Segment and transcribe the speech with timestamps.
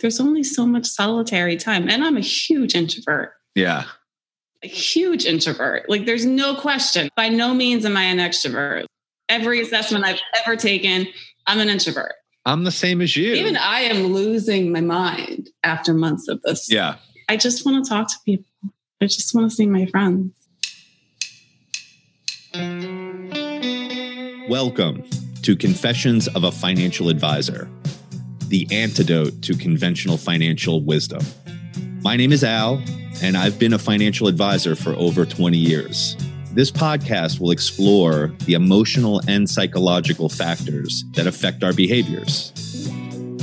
[0.00, 1.88] there's only so much solitary time.
[1.88, 3.84] And I'm a huge introvert, Yeah.
[4.62, 5.88] a huge introvert.
[5.88, 7.08] Like there's no question.
[7.16, 8.84] By no means am I an extrovert.
[9.28, 11.06] Every assessment I've ever taken,
[11.46, 12.12] I'm an introvert.
[12.46, 13.34] I'm the same as you.
[13.34, 16.70] Even I am losing my mind after months of this.
[16.70, 16.96] yeah.
[17.28, 18.44] I just want to talk to people.
[19.00, 20.32] I just want to see my friends.
[24.48, 25.04] Welcome
[25.42, 27.68] to Confessions of a Financial Advisor,
[28.50, 31.24] the antidote to conventional financial wisdom.
[32.02, 32.82] My name is Al,
[33.22, 36.16] and I've been a financial advisor for over 20 years.
[36.52, 42.52] This podcast will explore the emotional and psychological factors that affect our behaviors.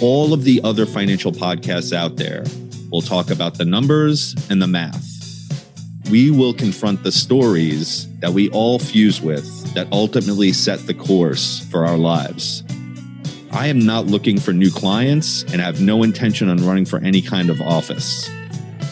[0.02, 2.44] All of the other financial podcasts out there
[2.92, 5.06] will talk about the numbers and the math.
[6.12, 11.66] We will confront the stories that we all fuse with that ultimately set the course
[11.72, 12.64] for our lives.
[13.58, 17.24] I am not looking for new clients and have no intention on running for any
[17.24, 18.30] kind of office.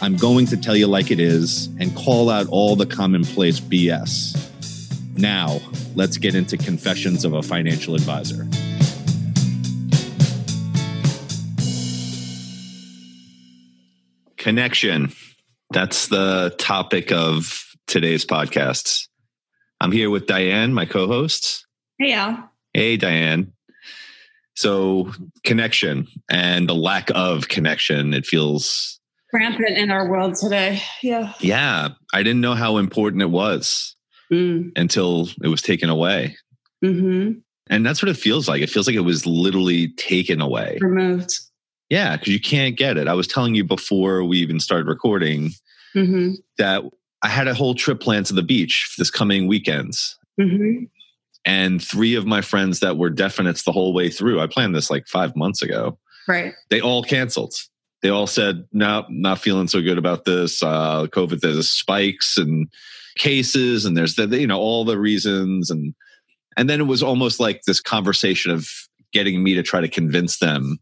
[0.02, 4.36] I'm going to tell you like it is and call out all the commonplace BS.
[5.16, 5.60] Now,
[5.94, 8.48] let's get into Confessions of a Financial Advisor.
[14.36, 15.12] Connection.
[15.70, 19.06] That's the topic of today's podcast.
[19.80, 21.68] I'm here with Diane, my co host.
[22.00, 22.50] Hey, Al.
[22.74, 23.52] Hey, Diane.
[24.56, 25.12] So,
[25.44, 28.98] connection and the lack of connection, it feels,
[29.32, 30.80] Rampant in our world today.
[31.02, 31.34] Yeah.
[31.40, 33.94] yeah, I didn't know how important it was
[34.32, 34.72] Mm.
[34.76, 36.36] until it was taken away.
[36.82, 37.32] hmm
[37.70, 38.60] And that's what it feels like.
[38.62, 40.78] It feels like it was literally taken away.
[40.80, 41.30] Removed.
[41.90, 43.06] Yeah, because you can't get it.
[43.06, 45.50] I was telling you before we even started recording
[45.92, 46.82] hmm that
[47.22, 50.16] I had a whole trip planned to the beach this coming weekends.
[50.40, 50.84] hmm
[51.46, 54.90] And three of my friends that were definites the whole way through, I planned this
[54.90, 55.96] like five months ago,
[56.28, 56.52] Right.
[56.70, 57.54] they all canceled.
[58.02, 60.62] They all said, no, not feeling so good about this.
[60.62, 62.68] Uh, COVID, there's spikes and
[63.16, 65.70] cases, and there's the, you know, all the reasons.
[65.70, 65.94] And,
[66.56, 68.68] and then it was almost like this conversation of
[69.12, 70.78] getting me to try to convince them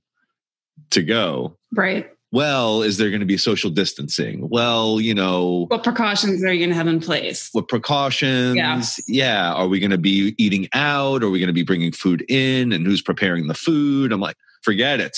[0.91, 1.57] to go.
[1.75, 2.11] Right.
[2.35, 4.49] Well, is there going to be social distancing?
[4.49, 7.49] Well, you know, What precautions are you going to have in place?
[7.53, 8.57] what precautions?
[8.57, 8.83] Yeah.
[9.07, 9.53] yeah.
[9.55, 11.23] Are we going to be eating out?
[11.23, 12.73] Are we going to be bringing food in?
[12.73, 14.11] And who's preparing the food?
[14.11, 15.17] I'm like, forget it.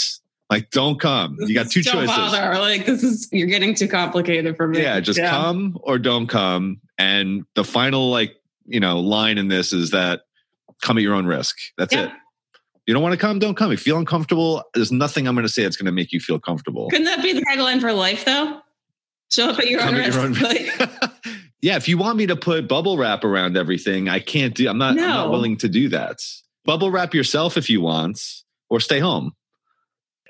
[0.51, 1.39] Like, don't come.
[1.41, 2.15] You got two Don't choices.
[2.15, 2.59] Bother.
[2.59, 4.83] Like this is you're getting too complicated for me.
[4.83, 6.83] Yeah, just come or don't come.
[6.99, 10.21] And the final, like, you know, line in this is that
[10.83, 11.57] come at your own risk.
[11.79, 12.09] That's Yeah.
[12.09, 12.13] it.
[12.87, 13.73] You don't want to come, don't come.
[13.73, 16.21] If you feel uncomfortable, there's nothing I'm going to say that's going to make you
[16.21, 16.89] feel comfortable.
[16.89, 18.61] Couldn't that be the tagline for life though?
[19.31, 20.35] Show up at your Come own at your own
[21.61, 24.69] yeah, if you want me to put bubble wrap around everything, I can't do.
[24.69, 24.91] I'm not.
[24.91, 26.19] I'm not willing to do that.
[26.65, 28.21] Bubble wrap yourself if you want,
[28.71, 29.33] or stay home.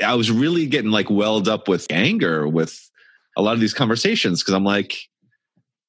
[0.03, 2.91] I was really getting like welled up with anger with
[3.37, 4.97] a lot of these conversations because I'm like,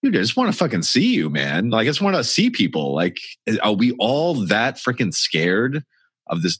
[0.03, 1.69] dude, I just want to fucking see you, man.
[1.69, 2.93] Like, I just want to see people.
[2.93, 3.17] Like,
[3.63, 5.83] are we all that freaking scared
[6.29, 6.59] of this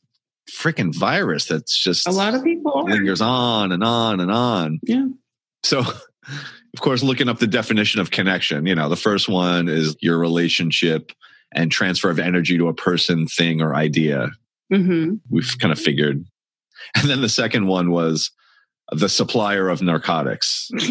[0.51, 2.83] freaking virus that's just a lot of people are.
[2.85, 4.79] lingers on and on and on?
[4.83, 5.07] Yeah.
[5.63, 5.79] So,
[6.27, 10.17] of course, looking up the definition of connection, you know, the first one is your
[10.17, 11.11] relationship
[11.53, 14.29] and transfer of energy to a person, thing, or idea.
[14.71, 16.23] hmm We've kind of figured.
[16.95, 18.31] And then the second one was
[18.91, 20.69] the supplier of narcotics.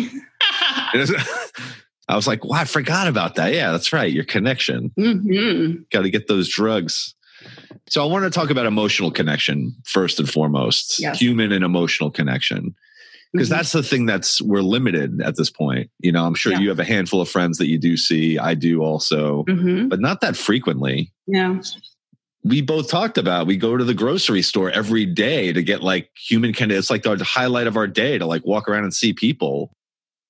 [2.09, 3.53] I was like, wow, I forgot about that.
[3.53, 4.13] Yeah, that's right.
[4.13, 4.93] Your connection.
[4.97, 7.15] hmm Got to get those drugs.
[7.89, 11.21] So I want to talk about emotional connection first and foremost, Yes.
[11.21, 12.75] human and emotional connection
[13.33, 16.61] because that's the thing that's we're limited at this point you know i'm sure Yeah.
[16.61, 20.01] you have a handful of friends that you do see i do also hmm but
[20.01, 21.61] not that frequently Yeah.
[22.45, 26.09] we both talked about we go to the grocery store every day to get like
[26.17, 28.95] human kind of it's like the highlight of our day to like walk around and
[28.95, 29.71] see people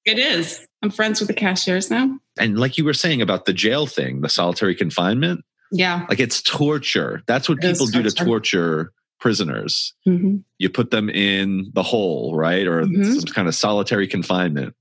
[0.04, 0.66] It is.
[0.82, 2.18] I'm friends with the cashiers now.
[2.40, 6.06] and like you were saying about the jail thing the solitary confinement Yeah.
[6.08, 8.92] like it's torture that's what It people do to torture.
[9.20, 13.14] prisoners hmm you put them in the hole right or Mhm.
[13.14, 14.74] some kind of solitary confinement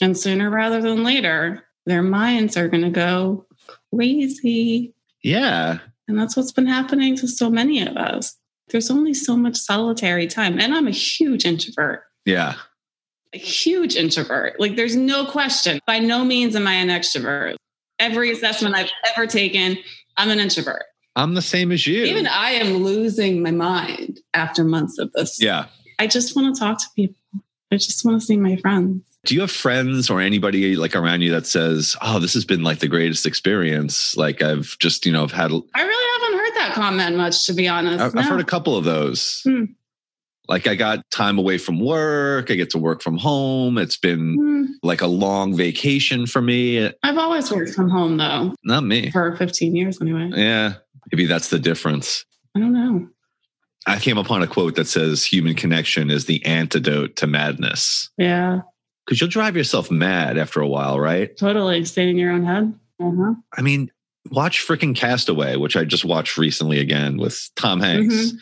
[0.00, 3.46] And sooner rather than later, their minds are going to go
[3.94, 4.94] crazy.
[5.22, 5.78] yeah
[6.08, 8.36] And that's what's been happening to so many of us.
[8.70, 10.58] There's only so much solitary time.
[10.60, 12.54] And I'm a huge introvert, yeah
[13.32, 14.58] a huge introvert.
[14.58, 15.78] Like, there's no question.
[15.86, 17.54] By no means am I an extrovert.
[18.00, 19.78] Every assessment I've ever taken,
[20.20, 20.82] I'm an introvert.
[21.16, 25.40] i'm the same as you Even I am losing my mind after months of this.
[25.42, 25.66] yeah
[25.98, 27.16] I just want to talk to people.
[27.72, 29.02] I just want to see my friends.
[29.26, 32.62] Do you have friends or anybody like around you that says, "Oh, this has been
[32.62, 34.16] like the greatest experience"?
[34.16, 37.52] Like I've just, you know, I've had I really haven't heard that comment much, to
[37.52, 38.00] be honest.
[38.02, 38.30] I've, I've No.
[38.30, 39.42] heard a couple of those.
[39.44, 39.64] Hmm.
[40.50, 42.50] Like I got time away from work.
[42.50, 43.78] I get to work from home.
[43.78, 44.64] It's been Hmm.
[44.82, 46.90] like a long vacation for me.
[47.04, 49.12] I've always worked from home though, Not me.
[49.12, 50.30] for 15 years anyway.
[50.34, 50.74] Yeah.
[51.12, 52.24] Maybe that's the difference.
[52.56, 53.08] I don't know.
[53.86, 58.10] I came upon a quote that says human connection is the antidote to madness.
[58.18, 58.60] Yeah,
[59.06, 61.34] Because you'll drive yourself mad after a while, right?
[61.36, 61.84] totally.
[61.84, 62.74] Staying in your own head.
[63.00, 63.34] Uh-huh.
[63.56, 63.90] I mean,
[64.30, 68.32] watch freaking Castaway, which I just watched recently again with Tom Hanks.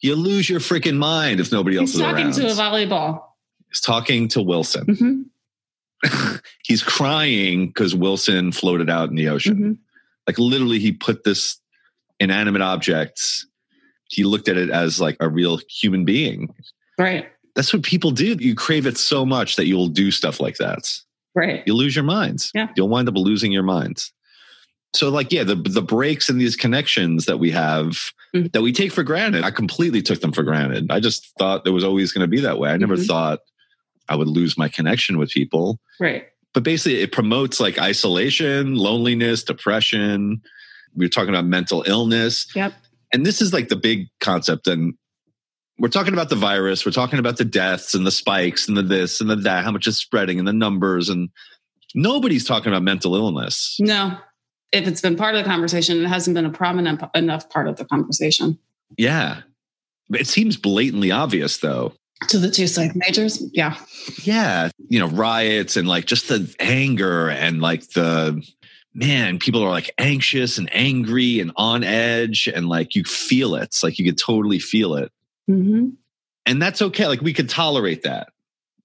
[0.00, 2.32] You lose your freaking mind if nobody else He's is talking around.
[2.34, 3.22] to a volleyball.
[3.68, 4.84] He's talking to Wilson.
[4.84, 5.22] hmm
[6.64, 9.56] He's crying because Wilson floated out in the ocean.
[9.56, 9.72] hmm
[10.26, 11.58] Like literally, he put this
[12.20, 13.20] inanimate object.
[14.08, 16.54] He looked at it as like a real human being.
[16.98, 18.36] Right, That's what people do.
[18.38, 20.88] You crave it so much that you'll do stuff like that.
[21.34, 21.62] right.
[21.66, 22.50] You lose your minds.
[22.54, 22.68] Yeah.
[22.76, 24.12] You'll wind up losing your minds.
[24.96, 27.98] So, like, yeah, the the breaks and these connections that we have
[28.34, 28.52] Mhm.
[28.52, 30.86] that we take for granted, I completely took them for granted.
[30.90, 32.70] I just thought it was always going to be that way.
[32.70, 33.06] I never Mhm.
[33.06, 33.40] thought
[34.08, 35.80] I would lose my connection with people.
[36.00, 36.26] Right.
[36.54, 40.40] But basically, it promotes like isolation, loneliness, depression.
[40.94, 42.46] We are talking about mental illness.
[42.54, 42.72] Yep.
[43.12, 44.66] And this is like the big concept.
[44.66, 44.94] And
[45.78, 48.82] we're talking about the virus, we're talking about the deaths and the spikes and the
[48.82, 51.10] this and the that, how much is spreading and the numbers.
[51.10, 51.28] And
[51.94, 53.76] nobody's talking about mental illness.
[53.78, 54.16] No,
[54.72, 57.76] if it's been part of the conversation, it hasn't been a prominent enough part of
[57.76, 58.58] the conversation.
[58.98, 59.42] Yeah.
[60.08, 61.92] But It seems blatantly obvious, though.
[62.28, 63.76] To the two psych majors, yeah.
[64.22, 64.70] Yeah.
[64.88, 68.42] You know, riots and like just the anger and like the
[68.94, 72.48] man, people are like anxious and angry and on edge.
[72.52, 73.64] And like you feel it.
[73.64, 75.12] It's like you could totally feel it.
[75.46, 75.90] hmm
[76.46, 77.06] And that's okay.
[77.06, 78.28] Like we could tolerate that,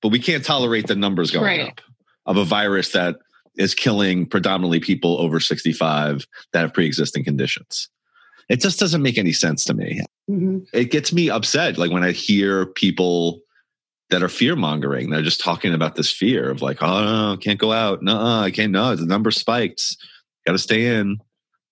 [0.01, 1.67] but we can't tolerate the numbers going Right.
[1.69, 1.81] up
[2.25, 3.17] of a virus that
[3.57, 7.89] is killing predominantly people over 65 that have pre existing conditions.
[8.49, 10.01] It just doesn't make any sense to me.
[10.27, 13.41] hmm it gets me upset like when i hear people
[14.09, 17.59] that are fear mongering they're just talking about this fear of like oh no can't
[17.59, 19.97] go out no i can't no the number spiked
[20.45, 21.17] gotta stay in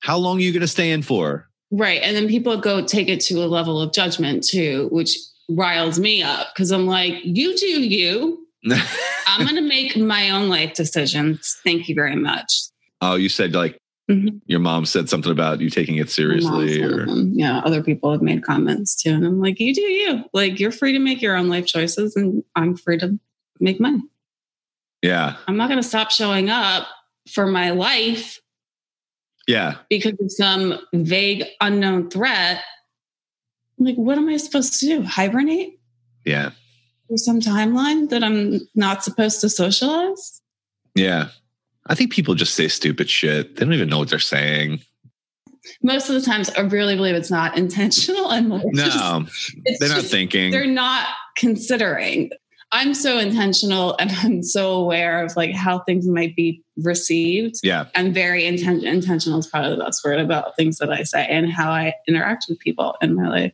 [0.02, 2.02] how long are you gonna stay in for Right.
[2.02, 5.16] And then people go take it to a level of judgment too, which
[5.50, 8.48] riles me up because I'm like, you do you.
[9.28, 11.58] I'm going to make my own life decisions.
[11.64, 12.52] Thank you very much.
[13.02, 13.78] oh you said like
[14.10, 14.42] Mhm.
[14.48, 17.06] your mom said something about you taking it seriously or.
[17.08, 17.60] Yeah.
[17.60, 19.12] Other people have made comments too.
[19.12, 20.24] And I'm like, you do you.
[20.34, 23.20] Like, you're free to make your own life choices and I'm free to
[23.60, 24.02] make mine.
[25.04, 26.88] yeah I'm not going to stop showing up
[27.30, 28.42] for my life
[29.48, 32.62] yeah because of some vague unknown threat.
[33.80, 35.02] I'm like, what am I supposed to do?
[35.04, 35.80] Hibernate?
[36.26, 36.50] yeah
[37.18, 40.42] some timeline that I'm not supposed to socialize?
[40.96, 41.30] yeah
[41.86, 44.82] i think people just say stupid shit they don't even know what they're saying
[45.84, 48.32] Most of the times, I really believe it's not intentional.
[48.32, 51.08] And like, no just- they're not just- thinking They're not
[51.38, 52.32] considering.
[52.72, 57.56] I'm so intentional and I'm so aware of like how things might be received.
[57.64, 61.26] yeah I'm very inten- intentional is probably the best word about things that I say
[61.28, 63.54] and how I interact with people in my life.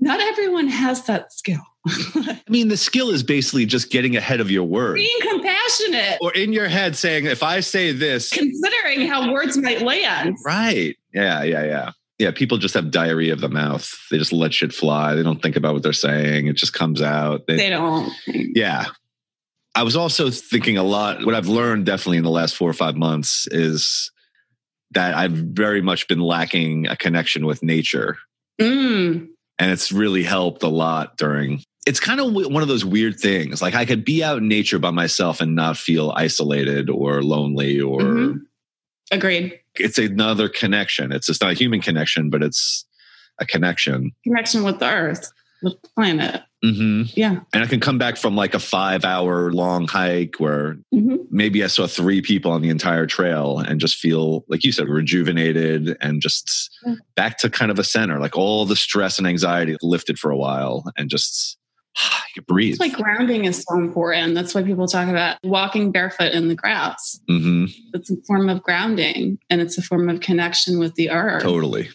[0.00, 1.60] Not everyone has that skill.
[1.86, 6.30] i mean the skill is basically just getting ahead of your words Being compassionate, or
[6.34, 10.36] in your head saying, if I say this, considering how words might land.
[10.44, 10.94] right?
[11.14, 11.90] Yeah, yeah, yeah.
[12.18, 13.90] Yeah, people just have diarrhea of the mouth.
[14.10, 15.14] They just let shit fly.
[15.14, 16.48] They don't think about what they're saying.
[16.48, 17.46] It just comes out.
[17.46, 18.12] They- They don't.
[18.26, 18.86] yeah.
[19.74, 21.24] I was also thinking a lot.
[21.24, 24.10] What I've learned definitely in the last four or five months is
[24.90, 28.18] that I've very much been lacking a connection with nature.
[28.60, 29.28] Mm,
[29.60, 31.62] And it's really helped a lot during.
[31.86, 33.60] It's kind of one of those weird things.
[33.62, 37.78] Like I could be out in nature by myself and not feel isolated or lonely
[37.80, 38.40] or Mhm.
[39.12, 39.58] agreed.
[39.76, 41.12] it's another connection.
[41.12, 42.84] It's just not a human connection, but it's
[43.38, 44.10] a connection.
[44.24, 45.30] Connection with the earth,
[45.62, 46.42] with the planet.
[46.62, 47.40] Hmm Yeah.
[47.52, 51.62] And I can come back from like a five hour long hike where hmm maybe
[51.62, 55.96] I saw three people on the entire trail and just feel, like you said, rejuvenated
[56.00, 56.94] and just Yeah.
[57.14, 60.36] back to kind of a center, like all the stress and anxiety lifted for a
[60.36, 61.56] while and just
[62.36, 62.78] you breathe.
[62.78, 64.34] That's why grounding is so important.
[64.34, 67.20] That's why people talk about walking barefoot in the grass.
[67.28, 71.42] hmm It's a form of grounding and it's a form of connection with the earth.
[71.42, 71.88] Totally.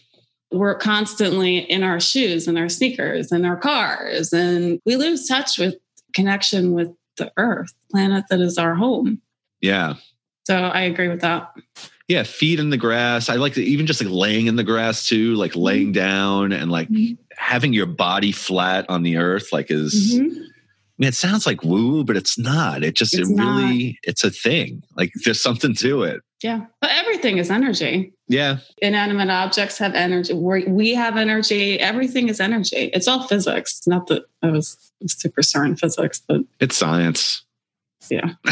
[0.52, 5.58] We're constantly in our shoes and our sneakers and our cars, and we lose touch
[5.58, 5.76] with
[6.14, 9.22] connection with the earth, planet that is our home.
[9.62, 9.96] Yeah.
[10.46, 11.52] So I agree with that.
[12.08, 12.24] Yeah.
[12.24, 13.30] Feet in the grass.
[13.30, 15.60] I like to even just like laying in the grass too, like Mm-hmm.
[15.62, 16.88] laying down and like
[17.36, 20.20] having your body flat on the earth, like is.
[20.20, 20.36] Mhm.
[20.38, 22.84] I mean, it sounds like woo, but it's not.
[22.84, 24.84] It just It's it really it's a thing.
[24.96, 26.22] Like there's something to it.
[26.46, 26.68] Yeah.
[26.80, 28.14] But everything is energy.
[28.28, 28.58] Yeah.
[28.78, 30.32] Inanimate objects have energy.
[30.32, 31.80] we we have energy.
[31.80, 32.92] Everything is energy.
[32.94, 33.82] It's all physics.
[33.88, 37.44] Not that I was super CERN physics, but it's science.
[38.12, 38.34] Yeah.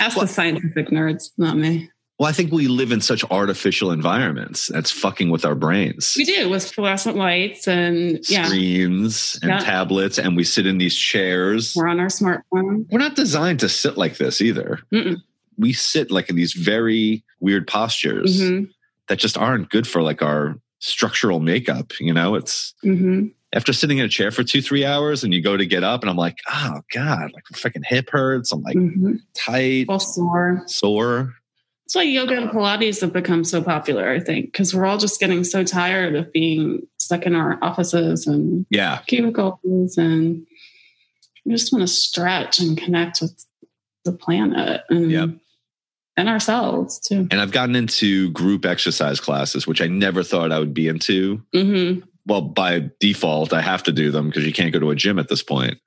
[0.00, 1.90] Ask well, the scientific nerds, not me.
[2.18, 6.14] Well, I think we live in such artificial environments that's fucking with our brains.
[6.16, 9.58] We do with fluorescent lights and screens and yeah.
[9.58, 11.74] tablets, and we sit in these chairs.
[11.76, 12.86] We're on our smartphone.
[12.90, 14.80] We're not designed to sit like this either.
[14.90, 15.22] Mm-mm.
[15.58, 18.64] We sit like in these very weird postures mm-hmm.
[19.08, 21.98] that just aren't good for like our structural makeup.
[22.00, 23.26] You know, it's mm-hmm.
[23.52, 26.02] after sitting in a chair for two, three hours, and you go to get up,
[26.02, 28.52] and I'm like, oh god, like my freaking hip hurts.
[28.52, 29.16] I'm like mm-hmm.
[29.34, 31.34] tight, all sore, sore.
[31.84, 35.20] That's why yoga and Pilates have become so popular, I think, because we're all just
[35.20, 40.46] getting so tired of being stuck in our offices and yeah, cubicles, and
[41.46, 43.46] we just want to stretch and connect with
[44.04, 45.30] the planet and yep.
[46.18, 47.28] And ourselves too.
[47.30, 51.40] And I've gotten into group exercise classes, which I never thought I would be into.
[51.54, 52.00] Mm-hmm.
[52.26, 55.18] Well, by default, I have to do them because you can't go to a gym
[55.18, 55.78] at this point.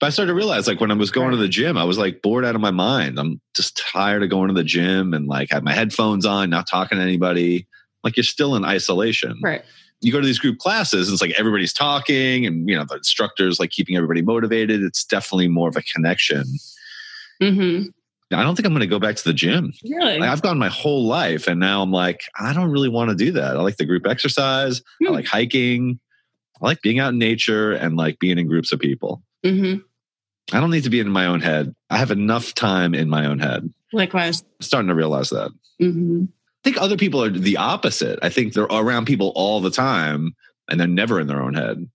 [0.00, 1.36] But I started to realize, like, when I was going right.
[1.36, 3.18] to the gym, I was like bored out of my mind.
[3.18, 6.66] I'm just tired of going to the gym and like have my headphones on, not
[6.66, 7.66] talking to anybody.
[8.02, 9.38] Like, you're still in isolation.
[9.42, 9.62] Right.
[10.00, 12.96] You go to these group classes, and it's like everybody's talking, and you know the
[12.96, 14.82] instructors like keeping everybody motivated.
[14.82, 16.44] It's definitely more of a connection.
[17.40, 17.90] Mm-hmm.
[18.32, 19.72] I don't think I'm going to go back to the gym.
[19.84, 20.18] Really?
[20.18, 23.16] Like, I've gone my whole life, and now I'm like, I don't really want to
[23.16, 23.56] do that.
[23.56, 24.82] I like the group exercise.
[25.02, 25.12] I hmm.
[25.12, 26.00] like hiking.
[26.60, 29.22] I like being out in nature and like being in groups of people.
[29.44, 29.80] Mm-hmm.
[30.54, 31.74] I don't need to be in my own head.
[31.90, 33.72] I have enough time in my own head.
[33.92, 34.42] Likewise.
[34.42, 35.50] I'm starting to realize that.
[35.80, 36.24] Mm-hmm.
[36.24, 38.18] I think other people are the opposite.
[38.22, 40.34] I think they're around people all the time
[40.68, 41.88] and they're never in their own head.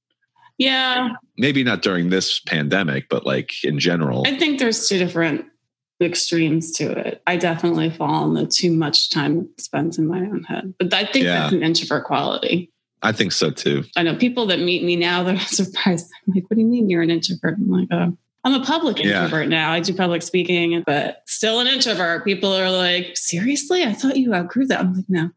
[0.58, 1.10] Yeah.
[1.38, 4.24] Maybe not during this pandemic, but like in general.
[4.26, 5.46] I think there's two different
[6.02, 7.22] extremes to it.
[7.26, 10.74] I definitely fall in the too much time spent in my own head.
[10.80, 11.40] But I think yeah.
[11.42, 12.72] that's an introvert quality.
[13.02, 13.84] I think so too.
[13.96, 16.12] I know people that meet me now, they're surprised.
[16.28, 17.56] I'm like, what do you mean you're an introvert?
[17.58, 19.50] I'm like, oh, I'm a public introvert yeah.
[19.50, 19.72] now.
[19.72, 22.24] I do public speaking, but still an introvert.
[22.24, 23.84] People are like, seriously?
[23.84, 24.80] I thought you outgrew that.
[24.80, 25.32] I'm like, no,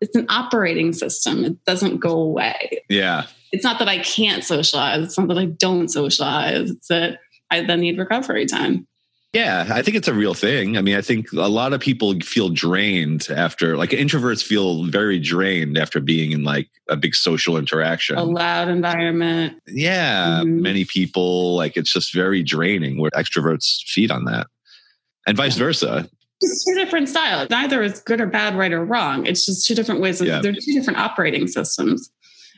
[0.00, 1.44] it's an operating system.
[1.44, 2.82] It doesn't go away.
[2.88, 3.26] Yeah.
[3.52, 5.04] It's not that I can't socialize.
[5.04, 6.70] It's not that I don't socialize.
[6.70, 7.18] It's that
[7.50, 8.86] I then need recovery time.
[9.34, 10.78] Yeah, I think it's a real thing.
[10.78, 15.18] I mean, I think a lot of people feel drained after, like introverts feel very
[15.18, 19.60] drained after being in like a big social interaction, a loud environment.
[19.66, 20.62] Yeah, mm-hmm.
[20.62, 24.46] many people, like it's just very draining where extroverts feed on that
[25.26, 25.64] and vice yeah.
[25.64, 26.08] versa.
[26.40, 27.50] It's two different styles.
[27.50, 29.26] Neither is good or bad, right or wrong.
[29.26, 30.20] It's just two different ways.
[30.20, 30.40] Of, yeah.
[30.40, 32.08] They're two different operating systems.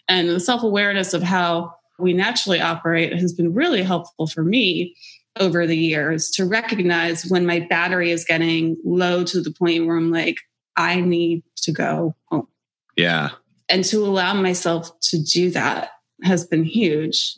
[0.09, 4.95] And the self awareness of how we naturally operate has been really helpful for me
[5.39, 9.97] over the years to recognize when my battery is getting low to the point where
[9.97, 10.37] I'm like,
[10.77, 12.49] I need to go home.
[12.97, 13.31] Yeah.
[13.69, 15.91] And to allow myself to do that
[16.23, 17.37] has been huge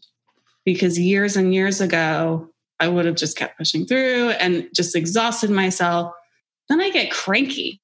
[0.65, 2.49] because years and years ago,
[2.81, 6.13] I would have just kept pushing through and just exhausted myself.
[6.69, 7.81] Then I get cranky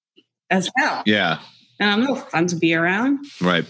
[0.50, 1.02] as hell.
[1.06, 1.40] Yeah.
[1.80, 3.25] And I'm no fun to be around.
[3.40, 3.64] Right.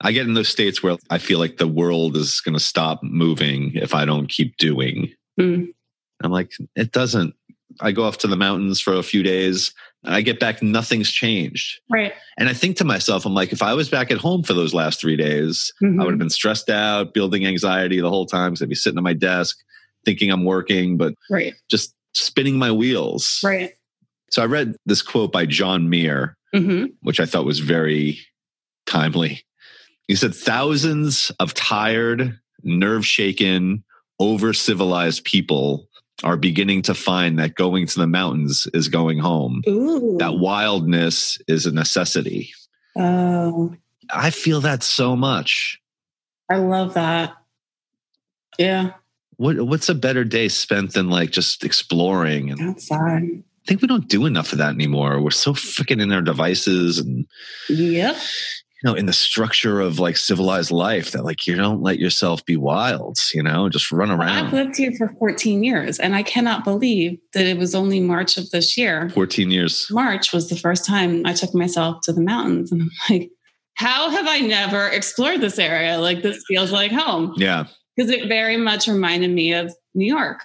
[0.00, 3.02] I get in those states where I feel like the world is going to stop
[3.02, 5.12] moving if I don't keep doing.
[5.40, 5.68] Mm.
[6.22, 7.34] I'm like, it doesn't.
[7.80, 9.72] I go off to the mountains for a few days.
[10.04, 11.80] I get back, nothing's changed.
[11.90, 12.12] Right.
[12.36, 14.74] And I think to myself, I'm like, if I was back at home for those
[14.74, 16.00] last three days, mm-hmm.
[16.00, 18.52] I would have been stressed out, building anxiety the whole time.
[18.52, 19.56] Because I'd be sitting at my desk
[20.04, 21.54] thinking I'm working, but right.
[21.68, 23.40] just spinning my wheels.
[23.42, 23.72] Right.
[24.30, 26.86] So I read this quote by John Muir, mm-hmm.
[27.02, 28.18] which I thought was very
[28.86, 29.42] timely.
[30.06, 33.84] He said, thousands of tired, nerve shaken,
[34.18, 35.88] over civilized people
[36.22, 39.62] are beginning to find that going to the mountains is going home.
[39.68, 40.16] Ooh.
[40.18, 42.52] That wildness is a necessity.
[42.96, 43.74] Oh.
[44.10, 45.80] I feel that so much.
[46.50, 47.32] I love that.
[48.58, 48.92] Yeah.
[49.36, 53.22] What what's a better day spent than like just exploring and outside?
[53.22, 55.20] I think we don't do enough of that anymore.
[55.20, 57.26] We're so freaking in our devices and
[57.68, 58.16] Yep
[58.84, 62.56] know in the structure of like civilized life that like you don't let yourself be
[62.56, 66.64] wild you know just run around i've lived here for 14 years and i cannot
[66.64, 69.08] believe that it was only march of this year.
[69.10, 69.88] 14 years.
[69.90, 73.30] March was the first time i took myself to the mountains and i'm like
[73.74, 75.98] how have i never explored this area?
[75.98, 77.34] Like this feels like home.
[77.36, 77.66] Yeah.
[77.96, 80.40] Because it very much reminded me of new york.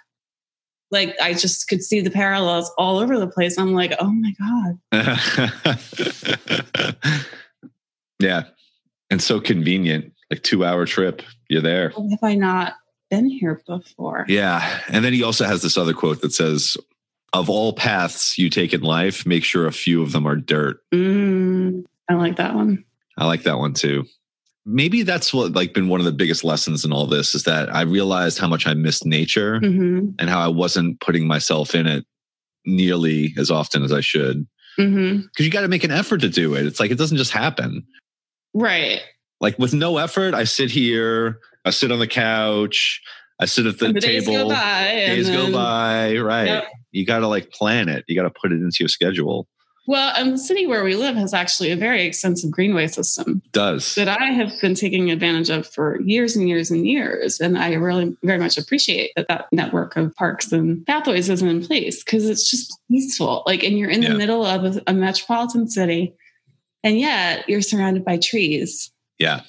[0.92, 3.58] Like I just could see the parallels all over the place.
[3.60, 4.34] I'm like, oh my
[4.92, 5.80] God.
[8.20, 8.44] Yeah.
[9.10, 11.22] And so convenient, like two hour trip.
[11.50, 11.90] You're there.
[11.90, 12.76] Have I not
[13.10, 14.26] been here before?
[14.28, 14.82] Yeah.
[14.88, 16.78] And then he also has this other quote that says,
[17.34, 20.80] of all paths you take in life, make sure a few of them are dirt.
[20.94, 22.84] Mm, I like that one.
[23.18, 24.06] I like that one too.
[24.66, 27.74] Maybe that's what like been one of the biggest lessons in all this is that
[27.74, 30.10] I realized how much I missed nature Mm-hmm.
[30.20, 32.06] and how I wasn't putting myself in it
[32.66, 34.46] nearly as often as I should.
[34.78, 35.22] Mm-hmm.
[35.22, 36.66] Because you got to make an effort to do it.
[36.66, 37.86] It's like it doesn't just happen.
[38.54, 39.02] Right.
[39.42, 43.02] Like with no effort, I sit here, I sit on the couch,
[43.40, 44.50] I sit at the, the days table.
[44.50, 44.84] go by.
[44.92, 46.46] days go by, right?
[46.46, 46.66] Yep.
[46.92, 48.04] You got to like plan it.
[48.08, 49.48] You got to put it into your schedule.
[49.90, 53.96] Well, and the city where we live has actually a very extensive greenway system does.
[53.96, 57.40] that I have been taking advantage of for years and years and years.
[57.40, 61.66] And I really very much appreciate that that network of parks and pathways isn't in
[61.66, 63.42] place because it's just peaceful.
[63.48, 66.14] Like, and you're in the middle of a, a metropolitan city,
[66.84, 69.42] and yet you're surrounded by trees yeah.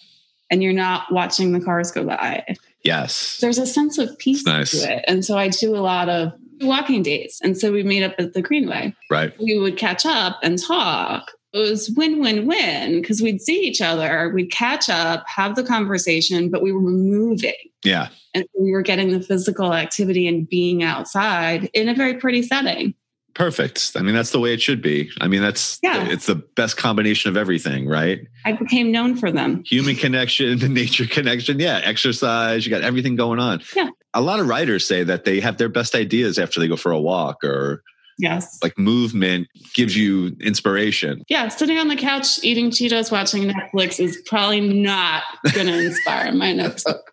[0.50, 2.44] and you're not watching the cars go by.
[2.84, 3.38] Yes.
[3.40, 4.70] There's a sense of peace nice.
[4.70, 5.04] to it.
[5.06, 7.38] And so I do a lot of walking days.
[7.42, 8.94] And so we meet up at the Greenway.
[9.10, 9.38] Right.
[9.38, 11.32] we would catch up and talk.
[11.52, 15.64] It was win win win because we'd see each other, we'd catch up, have the
[15.64, 17.54] conversation, but we were moving.
[17.84, 18.08] Yeah.
[18.34, 22.94] And we were getting the physical activity and being outside in a very pretty setting.
[23.34, 23.92] Perfect.
[23.96, 25.10] I mean, that's the way it should be.
[25.20, 26.06] I mean, that's Yeah.
[26.08, 28.20] it's the best combination of everything, right?
[28.44, 29.62] I became known for them.
[29.66, 31.58] Human connection, the nature connection.
[31.60, 31.80] Yeah.
[31.84, 32.66] Exercise.
[32.66, 33.62] You got everything going on.
[33.76, 33.88] Yeah.
[34.14, 36.92] A lot of writers say that they have their best ideas after they go for
[36.92, 37.82] a walk or
[38.18, 38.58] Yes.
[38.62, 41.22] like movement gives you inspiration.
[41.30, 45.22] Yeah, sitting on the couch eating Cheetos, watching Netflix is probably not
[45.54, 47.10] going to inspire my next book.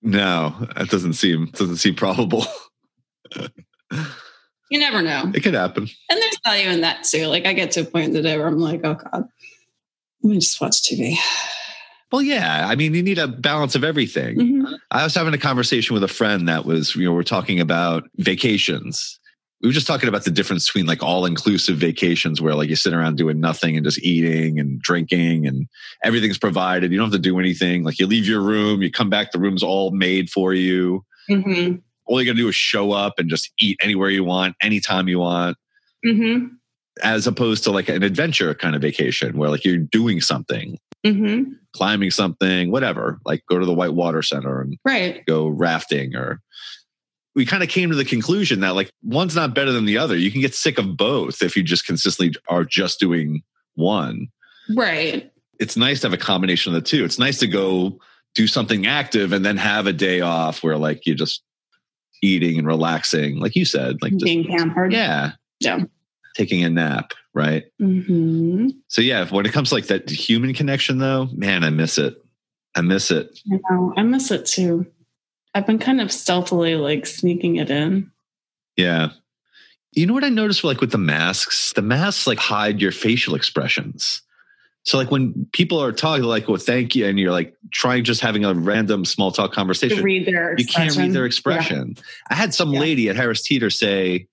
[0.00, 2.46] No, that doesn't seem doesn't seem probable.
[4.70, 5.30] You never know.
[5.34, 5.88] It could happen.
[6.10, 7.26] And there's value in that too.
[7.26, 9.24] Like I get to a point in the day where I'm like, oh God,
[10.22, 11.16] let me just watch TV.
[12.12, 12.66] Well, yeah.
[12.68, 14.36] I mean, you need a balance of everything.
[14.36, 14.78] Mhm.
[14.92, 18.04] I was having a conversation with a friend that was, you know, we're talking about
[18.16, 19.18] vacations.
[19.62, 22.76] We were just talking about the difference between like all inclusive vacations where like you
[22.76, 25.66] sit around doing nothing and just eating and drinking and
[26.04, 26.92] everything's provided.
[26.92, 27.82] You don't have to do anything.
[27.82, 31.04] Like you leave your room, you come back, the room's all made for you.
[31.30, 31.82] Mhm.
[32.06, 35.08] All you got to do is show up and just eat anywhere you want, anytime
[35.08, 35.56] you want,
[36.04, 36.50] Mhm.
[37.02, 41.52] as opposed to like an adventure kind of vacation where like you're doing something, Mhm.
[41.72, 45.24] climbing something, whatever, like go to the White Water Center and Right.
[45.26, 46.40] go rafting or
[47.34, 50.16] we kind of came to the conclusion that like one's not better than the other.
[50.16, 53.42] You can get sick of both if you just consistently are just doing
[53.74, 54.28] one.
[54.74, 55.30] Right.
[55.60, 57.04] It's nice to have a combination of the two.
[57.04, 58.00] It's nice to go
[58.34, 61.42] do something active and then have a day off where like you're just
[62.22, 64.92] eating and relaxing, like you said, like just, Being pampered.
[64.92, 65.80] yeah, Yeah.
[66.36, 67.64] taking a nap, right?
[67.78, 71.98] hmm So yeah, when it comes to like that human connection though, man, I miss
[71.98, 72.14] it.
[72.74, 73.38] I miss it.
[73.52, 73.94] I know.
[73.96, 74.86] I miss it too.
[75.54, 78.10] I've been kind of stealthily like sneaking it in.
[78.76, 79.10] Yeah.
[79.92, 81.72] You know what I noticed like with the masks?
[81.72, 84.20] The masks like hide your facial expressions.
[84.86, 88.04] So like when people are talking they're like, well, thank you, and you're like trying
[88.04, 91.90] just having a random small talk conversation, read their you can't read their expression.
[91.90, 92.06] expression.
[92.30, 92.80] I had some Yeah.
[92.80, 94.28] lady at Harris Teeter say,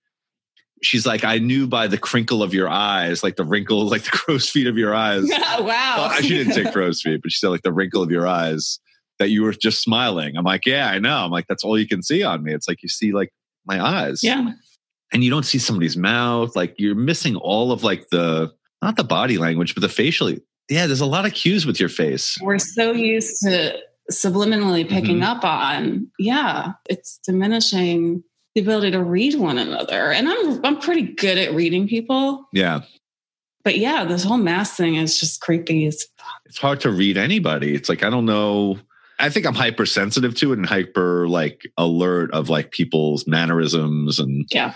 [0.84, 4.12] she's like, I knew by the crinkle of your eyes, like the wrinkles, like the
[4.12, 5.24] crow's feet of your eyes.
[5.60, 6.10] Wow.
[6.10, 8.80] Well, she didn't say crow's feet, but she said like the wrinkle of your eyes
[9.20, 10.36] that you were just smiling.
[10.36, 11.18] I'm like, yeah, I know.
[11.18, 12.54] I'm like, that's all you can see on me.
[12.54, 13.32] It's like you see like
[13.66, 14.22] my eyes.
[14.24, 14.52] yeah.
[15.14, 16.56] And you don't see somebody's mouth.
[16.56, 18.52] Like you're missing all of like the
[18.84, 20.32] not the body language, but the facial.
[20.70, 22.38] Yeah, there's a lot of cues with your face.
[22.42, 23.78] We're so used to
[24.12, 25.24] subliminally picking Mhm.
[25.26, 26.08] up on.
[26.20, 26.74] Yeah.
[26.90, 28.24] It's diminishing
[28.56, 30.12] the ability to read one another.
[30.12, 32.48] And I'm I'm pretty good at reading people.
[32.54, 32.82] Yeah.
[33.64, 36.06] But yeah, this whole mask thing is just creepy as
[36.46, 37.74] It's hard to read anybody.
[37.74, 38.78] It's like I don't know.
[39.20, 44.46] I think I'm hypersensitive to it and hyper like alert of like people's mannerisms and
[44.52, 44.74] Yeah.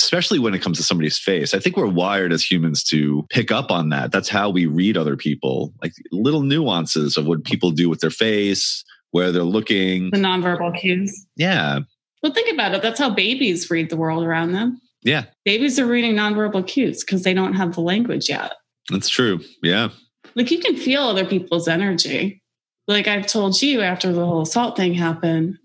[0.00, 1.54] Especially when it comes to somebody's face.
[1.54, 4.12] I think we're wired as humans to pick up on that.
[4.12, 8.10] That's how we read other people, like little nuances of what people do with their
[8.10, 10.10] face, where they're looking.
[10.10, 11.26] the nonverbal cues.
[11.36, 11.80] Yeah.
[12.22, 12.82] Well, think about it.
[12.82, 14.80] That's how babies read the world around them.
[15.02, 15.26] Yeah.
[15.44, 18.54] Babies are reading nonverbal cues because they don't have the language yet.
[18.90, 19.40] That's true.
[19.62, 19.90] Yeah.
[20.34, 22.42] Like you can feel other people's energy.
[22.88, 25.58] Like I've told you after the whole assault thing happened,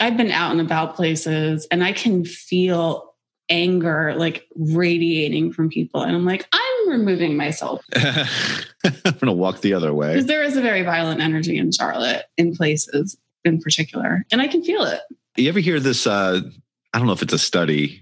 [0.00, 3.09] I've been out and about places and I can feel
[3.50, 6.02] anger like radiating from people.
[6.02, 10.14] And I'm like, I'm removing myself I'm going to walk the other way.
[10.14, 14.24] because there is a very violent energy in Charlotte in places in particular.
[14.32, 15.00] And I can feel it.
[15.36, 16.06] You ever hear this?
[16.06, 16.40] Uh,
[16.92, 18.00] I don't know if it's a study,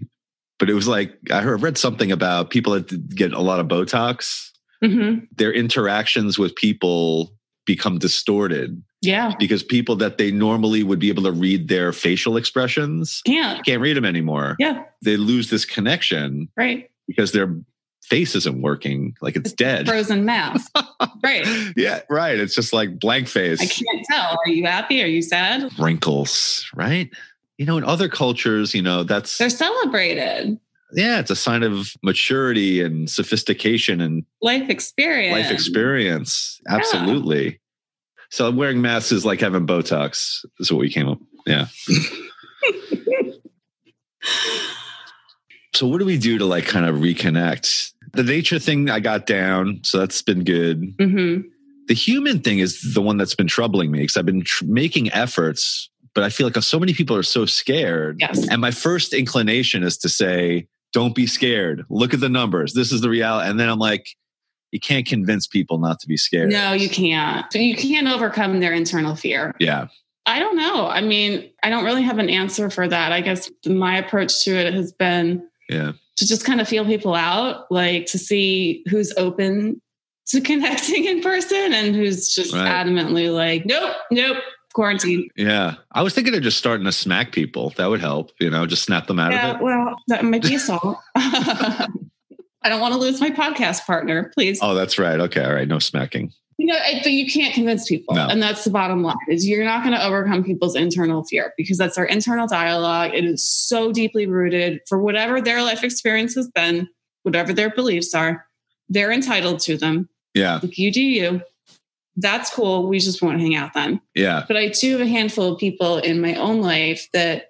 [0.58, 3.66] but it was like I heard, read something about people that get a lot of
[3.66, 4.50] Botox.
[4.82, 7.32] hmm Their interactions with people
[7.66, 9.32] become distorted Yeah.
[9.38, 13.64] because people that they normally would be able to read their facial expressions Can't.
[13.64, 14.56] can't read them anymore.
[14.58, 14.84] Yeah.
[15.02, 16.90] They lose this connection Right.
[17.06, 17.54] because their
[18.02, 19.86] face isn't working, like it's dead.
[19.86, 20.66] Frozen mouth.
[21.22, 21.46] right.
[21.76, 22.38] Yeah, right.
[22.38, 23.60] It's just like blank face.
[23.60, 24.38] I can't tell.
[24.44, 25.02] Are you happy?
[25.02, 25.70] Are you sad?
[25.78, 27.10] Wrinkles, right?
[27.58, 30.58] You know, in other cultures, you know, that's They're celebrated.
[30.94, 35.32] yeah, it's a sign of maturity and sophistication and Life experience.
[35.32, 36.60] life experience.
[36.68, 37.60] Absolutely.
[38.30, 40.44] So wearing masks is like having Botox.
[40.58, 41.18] Is what we came up.
[41.46, 41.66] Yeah.
[45.74, 47.92] so what do we do to like kind of reconnect?
[48.12, 50.94] The nature thing I got down, so that's been good.
[50.98, 51.40] hmm
[51.88, 55.12] The human thing is the one that's been troubling me because I've been tr- making
[55.12, 58.18] efforts, but I feel like so many people are so scared.
[58.20, 58.48] Yes.
[58.48, 61.84] And my first inclination is to say, don't be scared.
[61.90, 62.72] Look at the numbers.
[62.72, 63.50] This is the reality.
[63.50, 64.08] And then I'm like,
[64.70, 66.50] you can't convince people not to be scared.
[66.50, 67.46] No, you can't.
[67.54, 69.54] You can't overcome their internal fear.
[69.58, 69.88] Yeah.
[70.26, 70.86] I don't know.
[70.88, 73.12] I mean, I don't really have an answer for that.
[73.12, 75.92] I guess my approach to it has been Yeah.
[76.16, 79.80] to just kind of feel people out, like to see who's open
[80.26, 82.68] to connecting in person and who's just Right.
[82.68, 84.36] adamantly like, nope, nope,
[84.74, 85.28] quarantine.
[85.34, 85.76] Yeah.
[85.92, 87.70] I was thinking of just starting to smack people.
[87.78, 89.62] That would help, you know, just snap them out Yeah, of it.
[89.62, 90.98] well, that might be assault.
[92.62, 94.58] I don't want to lose my podcast partner, please.
[94.62, 95.20] Oh, that's right.
[95.20, 95.44] Okay.
[95.44, 95.68] All right.
[95.68, 96.32] No smacking.
[96.60, 98.26] You know, I- but you can't convince people, No.
[98.26, 101.78] and that's the bottom line: is you're not going to overcome people's internal fear because
[101.78, 103.12] that's our internal dialogue.
[103.14, 106.88] It is so deeply rooted for whatever their life experience has been,
[107.22, 108.44] whatever their beliefs are.
[108.88, 110.08] They're entitled to them.
[110.34, 110.58] Yeah.
[110.60, 111.42] Like you do you.
[112.16, 112.88] That's cool.
[112.88, 114.00] We just won't hang out then.
[114.16, 114.44] Yeah.
[114.48, 117.47] But I do have a handful of people in my own life that,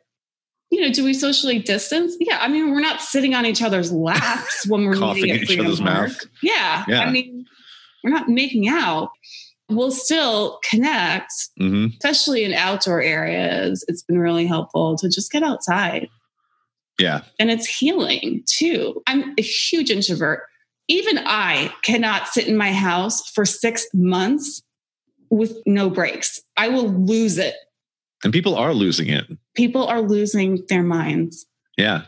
[0.71, 2.17] you know, do we socially distance?
[2.21, 2.39] Yeah.
[2.41, 5.59] I mean, we're not sitting on each other's laps when we're Coughing meeting at each
[5.59, 6.09] other's Park.
[6.11, 6.25] mouth.
[6.43, 6.85] Yeah.
[6.89, 7.01] Yeah.
[7.01, 7.47] I mean,
[8.05, 9.11] we're not making out.
[9.71, 13.85] We'll still connect, hmm especially in outdoor areas.
[13.89, 16.09] It's been really helpful to just get outside.
[16.99, 17.21] Yeah.
[17.39, 19.03] And it's healing too.
[19.07, 20.43] I'm a huge introvert.
[20.89, 24.63] Even I cannot sit in my house for six months
[25.31, 26.41] with no breaks.
[26.57, 27.55] I will lose it.
[28.25, 29.27] And people are losing it.
[29.59, 31.44] People are losing their minds.
[31.77, 32.03] Yeah.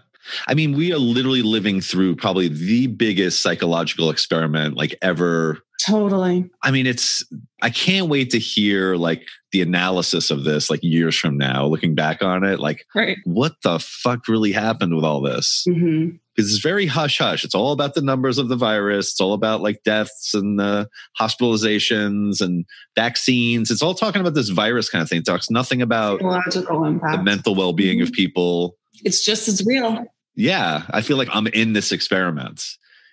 [0.47, 5.59] I mean, we are literally living through probably the biggest psychological experiment like ever.
[5.87, 6.49] Totally.
[6.63, 7.25] I mean, it's,
[7.63, 11.95] I can't wait to hear like the analysis of this like years from now, looking
[11.95, 12.61] back on it.
[12.61, 13.17] Like, Right.
[13.25, 15.65] what the fuck really happened with all this?
[15.69, 17.45] hmm Because it's very hush hush.
[17.45, 19.11] It's all about the numbers of the virus.
[19.11, 20.87] It's all about like deaths and uh,
[21.21, 22.65] hospitalizations and
[22.97, 23.71] vaccines.
[23.71, 25.19] It's all talking about this virus kind of thing.
[25.21, 28.77] It talks nothing about Psychological the mental well being of people.
[29.05, 30.05] It's just as real.
[30.37, 32.63] yeah, I feel like I'm in this experiment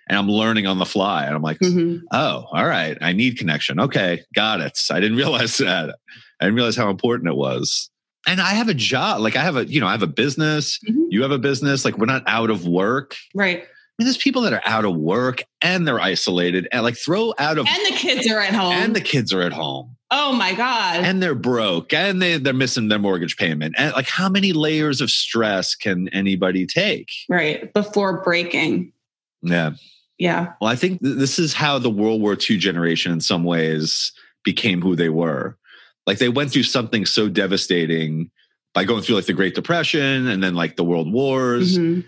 [0.08, 1.24] and I'm learning on the fly.
[1.26, 2.00] And I'm like, Mhm.
[2.12, 3.78] oh, all right, I need connection.
[3.80, 4.78] Okay, got it.
[4.90, 5.96] I didn't realize that.
[6.40, 7.90] I didn't realize how important it was.
[8.26, 9.20] And I have a job.
[9.20, 10.78] Like I have a, you know, I have a business.
[10.88, 11.06] Mhm.
[11.10, 11.84] You have a business.
[11.84, 13.16] Like we're not out of work.
[13.34, 13.58] Right.
[13.58, 17.34] I mean, there's people that are out of work and they're isolated and like throw
[17.38, 18.72] out of And the kids are at home.
[18.72, 21.00] and the kids are at home oh my God.
[21.04, 23.74] and they're broke and they, they're missing their mortgage payment.
[23.76, 27.08] And like how many layers of stress can anybody take?
[27.28, 27.72] right.
[27.74, 28.92] Before breaking.
[29.42, 29.72] Yeah.
[30.18, 30.52] Yeah.
[30.60, 34.12] Well, I think th- this is how the World War II generation, in some ways,
[34.44, 35.56] became who they were.
[36.06, 38.30] Like they went through something so devastating
[38.74, 42.04] by going through like the Great Depression and then like the World Wars Mhm.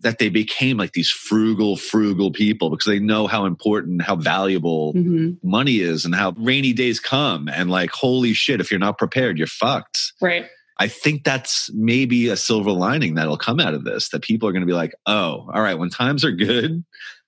[0.00, 4.94] that they became like these frugal, frugal people because they know how important, how valuable
[4.94, 5.36] Mhm.
[5.42, 7.48] money is and how rainy days come.
[7.48, 10.12] And like, holy shit, if you're not prepared, you're fucked.
[10.22, 10.46] Right.
[10.78, 14.52] I think that's maybe a silver lining that'll come out of this that people are
[14.52, 16.82] going to be like, oh, all right, when times are good,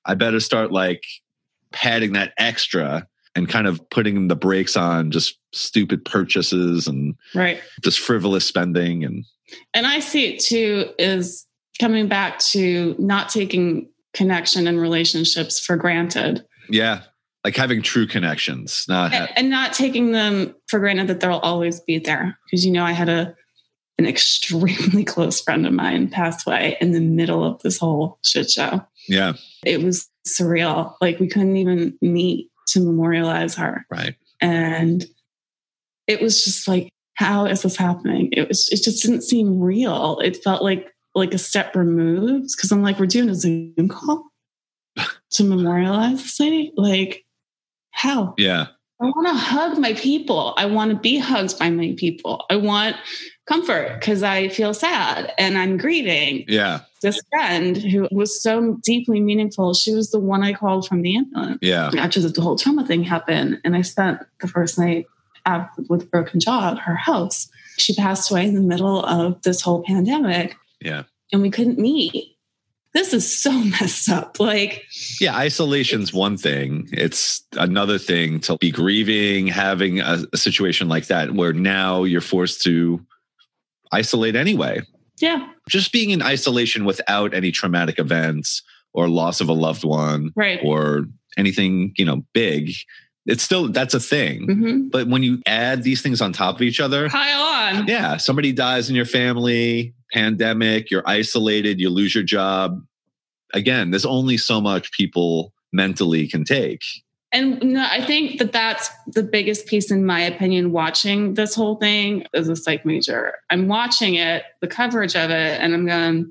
[0.06, 1.04] I better start like
[1.72, 7.60] padding that extra and kind of putting the brakes on just stupid purchases and Right.
[7.82, 9.04] just frivolous spending.
[9.04, 9.24] And
[9.74, 11.46] And I see it too is
[11.80, 17.02] coming back to not taking connection and relationships for granted yeah,
[17.44, 21.38] like having true connections, not ha- and, and not taking them for granted that they'll
[21.38, 22.38] always be there.
[22.46, 23.34] Because, you know, I had a,
[23.98, 28.50] an extremely close friend of mine pass away in the middle of this whole shit
[28.50, 28.86] show.
[29.08, 29.32] Yeah,
[29.64, 30.94] It was surreal.
[31.00, 33.84] Like we couldn't even meet to memorialize her.
[33.90, 34.14] right.
[34.40, 35.04] and
[36.06, 38.30] it was just like how is this happening?
[38.32, 40.18] It was it just didn't seem real.
[40.20, 42.48] It felt like like a step removed.
[42.56, 44.24] Because i'm like we're doing a zoom call
[45.32, 46.72] to memorialize this lady?
[46.76, 47.24] Like
[47.92, 48.34] how?
[48.38, 48.68] Yeah,
[49.00, 50.54] i want to hug my people.
[50.56, 52.44] I want to be hugged by my people.
[52.50, 52.96] I want
[53.46, 59.20] comfort because i feel sad and i'm grieving yeah, this friend who was so deeply
[59.20, 62.86] meaningful she was the one i called from the ambulance yeah, after the whole trauma
[62.86, 65.06] thing happened and i spent the first night
[65.46, 67.48] have with a broken jaw at her house.
[67.78, 70.56] She passed away in the middle of this whole pandemic.
[70.80, 71.04] Yeah.
[71.32, 72.36] And we couldn't meet.
[72.94, 73.50] This is so
[73.80, 74.38] messed up.
[74.38, 74.84] Like,
[75.20, 76.88] yeah, isolation's one thing.
[76.92, 82.20] It's another thing to be grieving, having a, a situation like that where now you're
[82.20, 83.04] forced to
[83.92, 84.82] isolate anyway.
[85.18, 85.48] Yeah.
[85.68, 90.60] Just being in isolation without any traumatic events or loss of a loved one right.
[90.62, 92.72] or anything, you know, big,
[93.26, 94.46] it's still that's a thing.
[94.46, 94.88] Mm-hmm.
[94.88, 97.86] But when you add these things on top of each other, pile on.
[97.86, 102.82] Yeah, somebody dies in your family, pandemic, you're isolated, you lose your job.
[103.54, 106.82] Again, there's only so much people mentally can take.
[107.32, 111.76] And no, I think that that's the biggest piece, in my opinion, watching this whole
[111.76, 113.34] thing as a psych major.
[113.48, 116.30] I'm watching it, the coverage of it, and I'm going,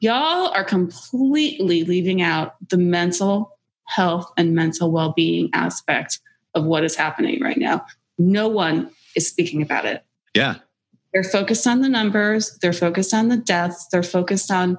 [0.00, 6.20] y'all are completely leaving out the mental health and mental well being aspect
[6.54, 7.84] of what is happening right now.
[8.18, 10.02] No one is speaking about it.
[10.34, 10.56] Yeah.
[11.12, 14.78] They're focused on the numbers, they're focused on the deaths, they're focused on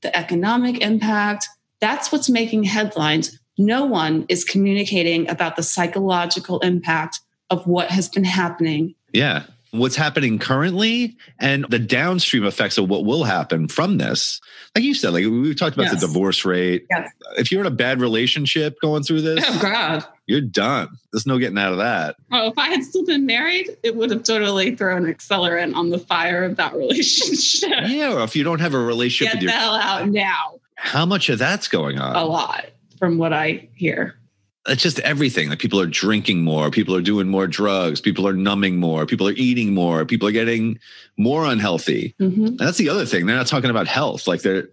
[0.00, 1.48] the economic impact.
[1.80, 8.08] That's what's making headlines no one is communicating about the psychological impact of what has
[8.08, 8.94] been happening.
[9.12, 9.44] Yeah.
[9.70, 14.40] What's happening currently and the downstream effects of what will happen from this.
[14.74, 16.00] Like you said, like we've talked about yes.
[16.00, 16.86] the divorce rate.
[16.88, 17.10] Yes.
[17.36, 20.88] If you're in a bad relationship going through this, oh God, you're done.
[21.12, 22.16] There's no getting out of that.
[22.32, 25.98] Oh, if I had still been married, it would have totally thrown accelerant on the
[25.98, 27.70] fire of that relationship.
[27.88, 30.60] Yeah, or if you don't have a relationship Get with your the hell out now.
[30.76, 32.16] How much of that's going on?
[32.16, 34.18] A lot from what I hear.
[34.66, 35.48] It's just everything.
[35.48, 39.26] Like people are drinking more, people are doing more drugs, people are numbing more, people
[39.26, 40.78] are eating more, people are getting
[41.16, 42.14] more unhealthy.
[42.20, 42.46] Mm-hmm.
[42.46, 43.26] And that's the other thing.
[43.26, 44.26] They're not talking about health.
[44.26, 44.68] Like there,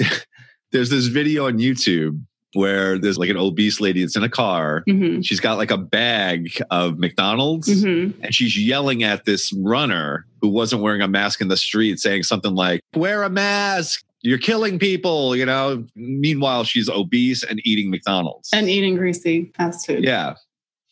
[0.72, 2.20] there's this video on YouTube
[2.54, 4.82] where there's like an obese lady that's in a car.
[4.88, 5.20] Mm-hmm.
[5.20, 8.20] She's got like a bag of McDonald's mm-hmm.
[8.22, 12.22] and she's yelling at this runner who wasn't wearing a mask in the street, saying
[12.22, 15.84] something like, Wear a mask you're killing people, you know.
[15.94, 20.04] Meanwhile, she's obese and eating McDonald's and eating greasy fast food.
[20.04, 20.34] Yeah.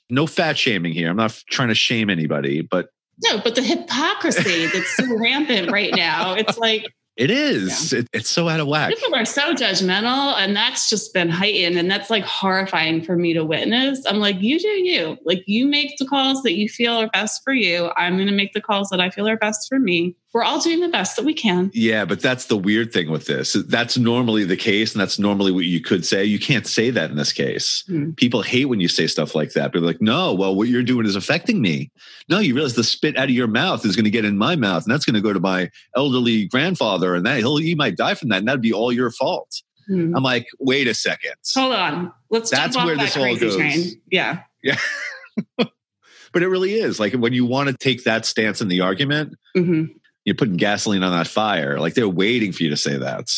[0.08, 1.10] No fat shaming here.
[1.10, 2.90] I'm not trying to shame anybody, but
[3.24, 6.34] no, but the hypocrisy that's so rampant right now.
[6.34, 6.86] It's like
[7.16, 7.92] it is.
[7.92, 8.00] Yeah.
[8.00, 8.94] It, it's so out of whack.
[8.94, 13.32] People are so judgmental, and that's just been heightened, and that's like horrifying for me
[13.32, 14.04] to witness.
[14.06, 15.16] I'm like, you do you.
[15.24, 17.90] Like, you make the calls that you feel are best for you.
[17.96, 20.61] I'm going to make the calls that I feel are best for me we're all
[20.61, 21.70] doing the best that we can.
[21.72, 23.55] Yeah, but that's the weird thing with this.
[23.55, 26.27] That's normally the case, and that's normally what you could say.
[26.27, 27.85] You can't say that in this case.
[27.88, 28.14] Mm.
[28.18, 29.72] People hate when you say stuff like that.
[29.72, 31.90] They're like, no, well, what you're doing is affecting me.
[32.29, 34.57] No, you realize the spit out of your mouth is going to get in my
[34.57, 37.96] mouth, and that's going to go to my elderly grandfather, and that he'll he might
[37.96, 39.62] die from that, and that'd be all your fault.
[39.90, 40.12] Mm.
[40.14, 41.37] I'm like, wait a second.
[41.55, 42.12] Hold on.
[42.29, 43.57] Let's that's where this all goes.
[43.57, 44.03] Train.
[44.11, 44.40] Yeah.
[44.62, 44.77] Yeah.
[45.57, 49.33] but it really is like when you want to take that stance in the argument,
[49.57, 51.78] mm-hmm you're putting gasoline on that fire.
[51.78, 53.30] Like they're waiting for you to say that.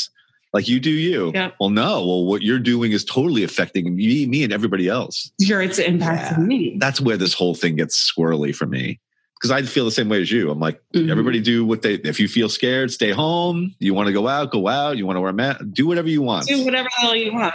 [0.54, 1.30] Like you do you.
[1.34, 1.56] Yep.
[1.60, 2.04] Well, no.
[2.04, 5.30] Well, what you're doing is totally affecting me, me and everybody else.
[5.42, 6.44] Sure, it's impacting yeah.
[6.44, 6.76] me.
[6.78, 8.98] That's where this whole thing gets squirrely for me.
[9.34, 10.50] Because I feel the same way as you.
[10.50, 11.10] I'm like, mm-hmm.
[11.10, 11.94] everybody do what they.
[11.94, 13.74] If you feel scared, stay home.
[13.78, 14.96] You want to go out, go out.
[14.96, 16.46] You want to wear a mask, do whatever you want.
[16.46, 17.54] Do whatever the hell you want.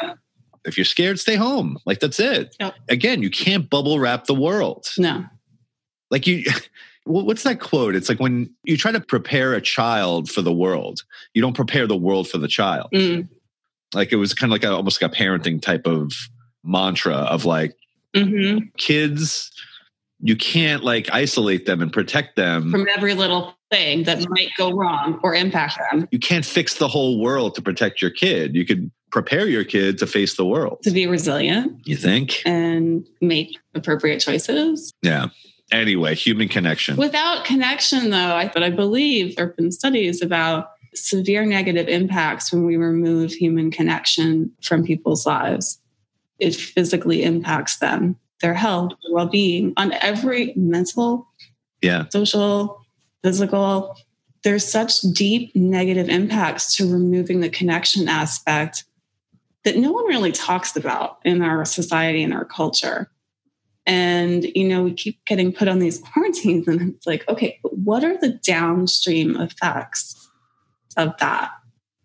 [0.64, 1.80] If you're scared, stay home.
[1.86, 2.56] Like that's it.
[2.60, 2.76] Yep.
[2.88, 4.88] Again, you can't bubble wrap the world.
[5.00, 5.26] No.
[6.12, 6.46] Like you.
[7.06, 7.96] what's that quote?
[7.96, 11.88] It's like when you try to prepare a child for the world, you don't prepare
[11.88, 12.90] the world for the child.
[12.94, 13.28] Mm.
[13.94, 16.14] Like it was kind of like a, almost like a parenting type of
[16.64, 17.76] mantra of like
[18.16, 18.66] mm-hmm.
[18.78, 19.52] kids,
[20.20, 24.72] you can't like isolate them and protect them from every little thing that might go
[24.72, 26.08] wrong or impact them.
[26.12, 28.56] You can't fix the whole world to protect your kid.
[28.56, 31.86] You could prepare your kid to face the world, to be resilient.
[31.86, 32.42] You think?
[32.46, 34.92] And make appropriate choices.
[35.02, 35.28] Yeah
[35.74, 36.96] anyway, human connection.
[36.96, 42.54] Without connection, though, I, but I believe there have been studies about severe negative impacts
[42.54, 45.80] when we remove human connection from people's lives.
[46.40, 51.28] It physically impacts them, their health, their well being on every mental,
[51.82, 52.82] yeah, social,
[53.24, 53.96] physical.
[54.44, 58.84] There's such deep negative impacts to removing the connection aspect
[59.64, 63.10] that no one really talks about in our society and our culture.
[63.86, 67.78] And, you know, we keep getting put on these quarantines, and it's like, okay, but
[67.78, 70.30] what are the downstream effects
[70.98, 71.52] of that?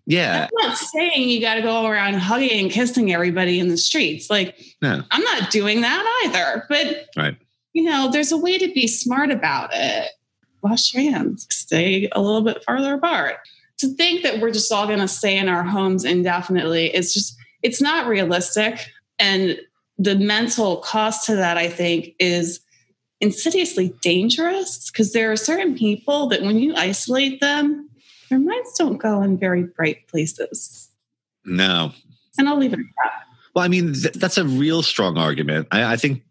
[0.08, 0.44] Yeah.
[0.44, 4.30] I'm not saying you got to go around hugging and kissing everybody in the streets.
[4.30, 5.02] Like, no.
[5.10, 6.64] I'm not doing that either.
[6.66, 7.36] But, right.
[7.74, 10.08] you know, there's a way to be smart about it.
[10.62, 13.36] Wash your hands, stay a little bit farther apart.
[13.80, 17.36] To think that we're just all going to stay in our homes indefinitely is just,
[17.62, 18.90] it's not realistic.
[19.18, 19.60] And
[19.98, 22.60] the mental cost to that, I think, is
[23.20, 27.90] insidiously dangerous because there are certain people that when you isolate them,
[28.30, 30.88] their minds don't go in very bright places.
[31.44, 31.92] No.
[32.38, 33.24] And I'll leave it at that.
[33.54, 35.66] Well, I mean, th- that's a real strong argument.
[35.72, 36.22] I, I think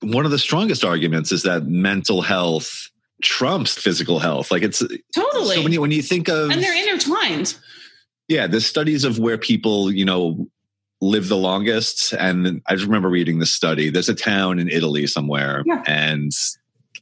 [0.00, 2.90] one of the strongest arguments is that mental health
[3.22, 4.50] trumps physical health.
[4.50, 4.82] Like it's
[5.14, 5.56] totally.
[5.56, 7.56] So when you when you think of and they're intertwined.
[8.28, 10.46] Yeah, the studies of where people, you know,
[11.00, 12.12] live the longest.
[12.12, 13.90] And I just remember reading this study.
[13.90, 15.82] There's a town in Italy somewhere, Yeah.
[15.86, 16.32] and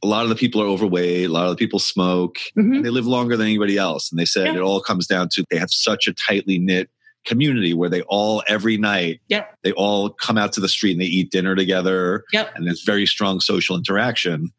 [0.03, 1.25] a lot of the people are overweight.
[1.29, 2.37] A lot of the people smoke.
[2.55, 2.75] Mhm.
[2.77, 4.11] And they live longer than anybody else.
[4.11, 4.57] And they said Yeah.
[4.57, 6.89] it all comes down to they have such a tightly knit
[7.25, 9.57] community where they all every night Yep.
[9.63, 12.55] they all come out to the street and they eat dinner together Yep.
[12.55, 14.51] and there's very strong social interaction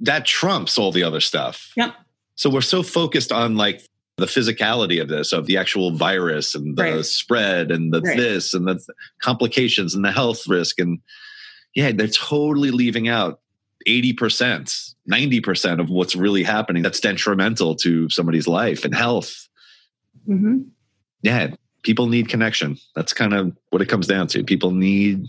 [0.00, 1.94] that trumps all the other stuff Yep.
[2.34, 3.82] so we're so focused on like
[4.20, 7.04] the physicality of this of the actual virus and the Right.
[7.04, 8.16] spread and the Right.
[8.16, 8.78] this and the
[9.22, 10.98] complications and the health risk and
[11.74, 13.40] yeah they're totally leaving out
[13.88, 19.48] 80% 90% of what's really happening that's detrimental to somebody's life and health
[20.26, 20.58] hmm
[21.22, 21.48] yeah,
[21.82, 22.78] people need connection.
[22.96, 24.42] That's kind of what it comes down to.
[24.42, 25.26] People need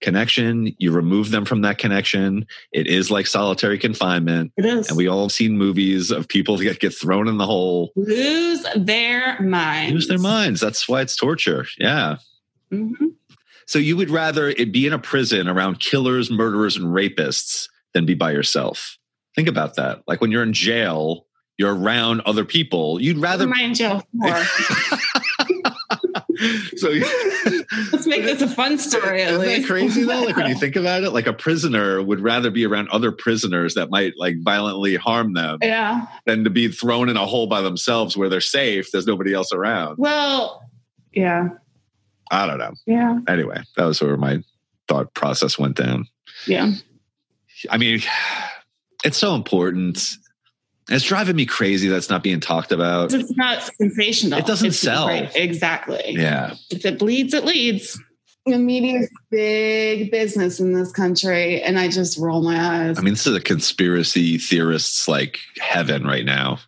[0.00, 0.74] connection.
[0.78, 2.46] You remove them from that connection.
[2.72, 4.52] It is like solitary confinement.
[4.56, 4.88] It is.
[4.88, 8.64] And we all have seen movies of people that get thrown in the hole, lose
[8.76, 9.92] their minds.
[9.92, 10.60] lose their minds.
[10.60, 11.66] That's why it's torture.
[11.78, 12.16] Yeah.
[12.70, 12.92] hmm
[13.66, 18.06] So you would rather it be in a prison around killers, murderers, and rapists than
[18.06, 18.96] be by yourself.
[19.36, 20.02] Think about that.
[20.06, 21.26] Like when you're in jail,
[21.58, 23.00] you're around other people.
[23.00, 23.44] You'd rather.
[23.44, 24.42] am I in jail for?
[26.76, 26.88] so
[27.92, 30.22] Let's make this a fun story Isn't that crazy though?
[30.22, 33.74] Like when you think about it, like a prisoner would rather be around other prisoners
[33.74, 36.06] that might like violently harm them yeah.
[36.26, 38.90] than to be thrown in a hole by themselves where they're safe.
[38.90, 39.98] There's nobody else around.
[39.98, 40.62] Well,
[41.12, 41.48] yeah.
[42.30, 42.72] I don't know.
[42.86, 43.18] Yeah.
[43.28, 44.42] Anyway, that was where my
[44.88, 46.06] thought process went down.
[46.46, 46.72] Yeah.
[47.68, 48.00] I mean,
[49.04, 49.98] it's so important.
[50.90, 53.12] It's driving me crazy that's not being talked about.
[53.14, 54.38] It's not sensational.
[54.38, 55.06] It doesn't It's- sell.
[55.06, 56.02] right, Exactly.
[56.16, 56.54] Yeah.
[56.70, 57.98] If it bleeds, it leads.
[58.46, 62.98] The media is big business in this country, and I just roll my eyes.
[62.98, 66.58] I mean, this is a conspiracy theorists like heaven right now.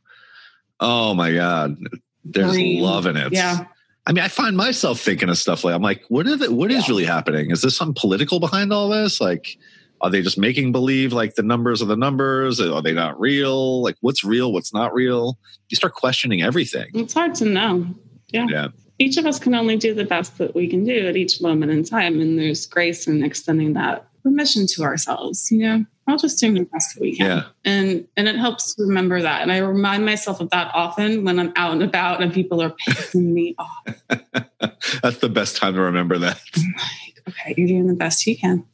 [0.80, 1.76] Oh my God.
[2.24, 2.80] They're just Green.
[2.82, 3.32] loving it.
[3.32, 3.64] Yeah.
[4.06, 6.52] I mean, I find myself thinking of stuff like I'm like, what is it?
[6.52, 6.92] What is Yeah.
[6.92, 7.50] really happening?
[7.50, 9.20] Is there some political behind all this?
[9.20, 9.56] Like,
[10.02, 12.60] are they just making believe like the numbers are the numbers?
[12.60, 13.82] Are they not real?
[13.82, 14.52] Like, what's real?
[14.52, 15.38] What's not real?
[15.68, 16.90] You start questioning everything.
[16.94, 17.86] It's hard to know.
[18.28, 18.46] Yeah.
[18.48, 18.68] Yeah.
[18.98, 21.72] Each of us can only do the best that we can do at each moment
[21.72, 22.20] in time.
[22.20, 25.50] And there's grace in extending that permission to ourselves.
[25.50, 27.26] You know, I'll just do the best that we can.
[27.26, 27.42] Yeah.
[27.64, 29.42] And and it helps to remember that.
[29.42, 32.74] And I remind myself of that often when I'm out and about and people are
[32.88, 34.02] pissing me off.
[35.02, 36.40] That's the best time to remember that.
[36.56, 38.66] Like, okay, you're doing the best you can.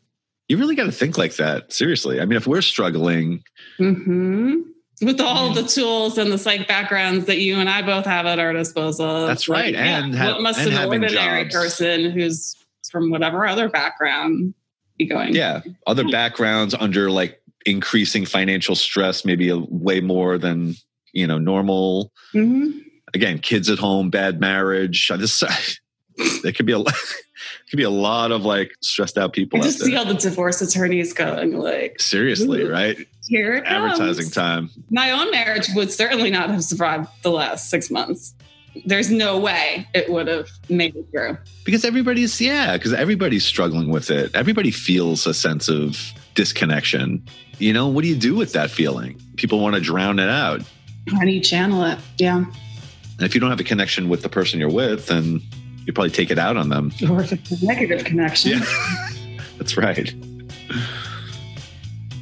[0.48, 1.72] You really got to think like that.
[1.72, 2.20] Seriously.
[2.20, 3.42] I mean, if we're struggling,
[3.76, 4.62] hmm
[5.02, 8.38] With all the tools and the psych backgrounds that you and I both have at
[8.38, 9.26] our disposal.
[9.26, 9.74] That's it's like, right.
[9.74, 11.54] And yeah, ha- what must an ordinary jobs.
[11.54, 12.56] person who's
[12.90, 14.54] from whatever other background
[14.96, 15.34] be going?
[15.34, 20.74] yeah, other backgrounds under like increasing financial stress, maybe a, way more than,
[21.12, 22.11] you know, normal.
[22.32, 22.70] hmm
[23.14, 25.11] again, kids at home, bad marriage.
[25.11, 25.16] I
[26.42, 26.83] there could be a
[27.70, 30.61] could be a lot of like stressed out people I just see all the divorce
[30.61, 32.98] attorneys going like, Seriously, right?
[33.26, 33.92] here it comes.
[33.92, 34.70] Advertising time.
[34.90, 38.35] My own marriage would certainly not have survived the last six months.
[38.87, 41.37] There's no way it would have made it through.
[41.64, 44.35] Because everybody's yeah, because everybody's struggling with it.
[44.35, 47.24] Everybody feels a sense of disconnection.
[47.59, 49.20] You know, what do you do with that feeling?
[49.37, 50.62] People want to drown it out.
[51.11, 51.98] How do you channel it?
[52.18, 52.37] Yeah.
[52.37, 55.42] And if you don't have a connection with the person you're with, then
[55.88, 56.92] you probably take it out on them.
[57.11, 58.59] Or if it's a negative connection.
[58.59, 59.09] Yeah.
[59.59, 60.14] That's right.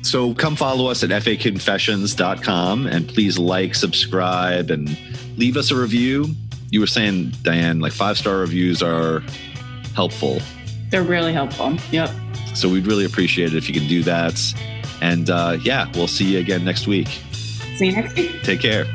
[0.03, 4.97] So come follow us at faconfessions.com and please like, subscribe, and
[5.37, 6.29] leave us a review.
[6.71, 9.21] You were saying, Diane, like five star reviews are
[9.97, 10.41] helpful.
[10.91, 11.77] They're really helpful.
[11.91, 12.11] Yep.
[12.55, 14.41] So we'd really appreciate it if you can do that.
[15.03, 17.09] And uh, yeah, we'll see you again next week.
[17.33, 18.43] See you next week.
[18.45, 18.87] Take care.